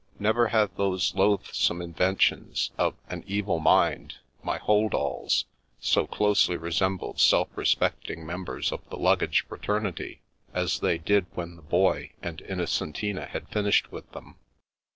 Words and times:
Never 0.17 0.47
had 0.47 0.75
those 0.77 1.13
loathsome 1.13 1.79
inventions 1.79 2.71
of 2.75 2.95
an 3.07 3.23
evil 3.27 3.59
mind, 3.59 4.15
my 4.41 4.57
hold 4.57 4.95
alls, 4.95 5.45
so 5.79 6.07
closely 6.07 6.57
resembled 6.57 7.19
self 7.19 7.49
respecting 7.55 8.25
mem 8.25 8.43
bers 8.45 8.71
of 8.71 8.81
the 8.89 8.97
luggage 8.97 9.45
fraternity 9.47 10.23
as 10.55 10.79
they 10.79 10.97
did 10.97 11.27
when 11.35 11.55
the 11.55 11.61
Boy 11.61 12.13
and 12.19 12.41
Innocentina 12.41 13.27
had 13.27 13.47
finished 13.49 13.91
with 13.91 14.11
them. 14.11 14.37